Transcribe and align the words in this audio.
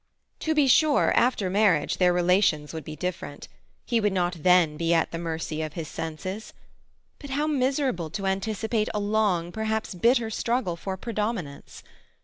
To 0.39 0.55
be 0.55 0.65
sure, 0.67 1.13
after 1.15 1.47
marriage 1.47 1.97
their 1.97 2.11
relations 2.11 2.73
would 2.73 2.83
be 2.83 2.95
different. 2.95 3.47
He 3.85 3.99
would 4.01 4.11
not 4.13 4.37
then 4.41 4.75
be 4.75 4.95
at 4.95 5.11
the 5.11 5.19
mercy 5.19 5.61
of 5.61 5.73
his 5.73 5.87
senses. 5.87 6.53
But 7.19 7.29
how 7.29 7.45
miserable 7.45 8.09
to 8.17 8.25
anticipate 8.25 8.89
a 8.95 8.99
long, 8.99 9.51
perhaps 9.51 9.93
bitter, 9.93 10.31
struggle 10.31 10.75
for 10.75 10.97
predominance. 10.97 11.83